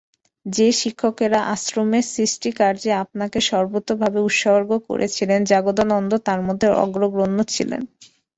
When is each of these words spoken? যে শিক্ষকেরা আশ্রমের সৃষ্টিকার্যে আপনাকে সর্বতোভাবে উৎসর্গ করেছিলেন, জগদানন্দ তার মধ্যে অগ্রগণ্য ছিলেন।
যে 0.45 0.67
শিক্ষকেরা 0.79 1.39
আশ্রমের 1.53 2.05
সৃষ্টিকার্যে 2.13 2.91
আপনাকে 3.03 3.39
সর্বতোভাবে 3.49 4.19
উৎসর্গ 4.21 4.69
করেছিলেন, 4.89 5.39
জগদানন্দ 5.51 6.11
তার 6.27 6.39
মধ্যে 6.47 6.67
অগ্রগণ্য 6.83 7.37
ছিলেন। 7.53 7.81